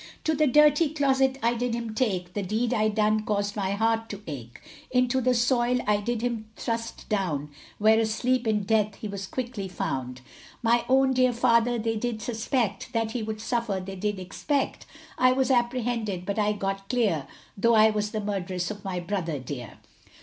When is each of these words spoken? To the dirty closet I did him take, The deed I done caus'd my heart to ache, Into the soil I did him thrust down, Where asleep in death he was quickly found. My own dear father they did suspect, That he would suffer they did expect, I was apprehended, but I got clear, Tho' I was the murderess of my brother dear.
To 0.23 0.33
the 0.33 0.47
dirty 0.47 0.89
closet 0.95 1.37
I 1.43 1.53
did 1.53 1.75
him 1.75 1.93
take, 1.93 2.33
The 2.33 2.41
deed 2.41 2.73
I 2.73 2.87
done 2.89 3.23
caus'd 3.23 3.55
my 3.55 3.73
heart 3.73 4.09
to 4.09 4.23
ache, 4.25 4.59
Into 4.89 5.21
the 5.21 5.35
soil 5.35 5.79
I 5.85 5.97
did 5.97 6.23
him 6.23 6.47
thrust 6.55 7.07
down, 7.07 7.51
Where 7.77 7.99
asleep 7.99 8.47
in 8.47 8.63
death 8.63 8.95
he 8.95 9.07
was 9.07 9.27
quickly 9.27 9.67
found. 9.67 10.21
My 10.63 10.85
own 10.89 11.13
dear 11.13 11.33
father 11.33 11.77
they 11.77 11.97
did 11.97 12.19
suspect, 12.19 12.93
That 12.93 13.11
he 13.11 13.21
would 13.21 13.39
suffer 13.41 13.79
they 13.79 13.95
did 13.95 14.17
expect, 14.17 14.87
I 15.19 15.33
was 15.33 15.51
apprehended, 15.51 16.25
but 16.25 16.39
I 16.39 16.53
got 16.53 16.89
clear, 16.89 17.27
Tho' 17.55 17.75
I 17.75 17.91
was 17.91 18.09
the 18.09 18.21
murderess 18.21 18.71
of 18.71 18.83
my 18.83 18.99
brother 18.99 19.37
dear. 19.37 19.77